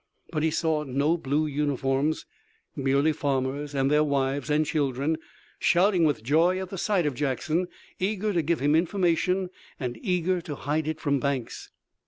But 0.31 0.41
he 0.41 0.49
saw 0.49 0.81
no 0.83 1.15
blue 1.15 1.45
uniforms, 1.45 2.25
merely 2.75 3.11
farmers 3.13 3.75
and 3.75 3.91
their 3.91 4.03
wives 4.03 4.49
and 4.49 4.65
children, 4.65 5.19
shouting 5.59 6.05
with 6.05 6.23
joy 6.23 6.59
at 6.59 6.69
the 6.71 6.77
sight 6.79 7.05
of 7.05 7.13
Jackson, 7.13 7.67
eager 7.99 8.33
to 8.33 8.41
give 8.41 8.61
him 8.61 8.73
information, 8.73 9.51
and 9.79 9.99
eager 10.01 10.41
to 10.41 10.55
hide 10.55 10.87
it 10.87 10.99
from 10.99 11.19
Banks. 11.19 11.69